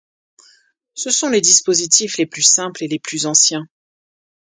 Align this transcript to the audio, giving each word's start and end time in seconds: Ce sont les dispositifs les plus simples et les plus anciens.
Ce 0.95 1.11
sont 1.11 1.29
les 1.29 1.41
dispositifs 1.41 2.17
les 2.17 2.25
plus 2.25 2.41
simples 2.41 2.83
et 2.83 2.87
les 2.87 2.97
plus 2.97 3.27
anciens. 3.27 3.67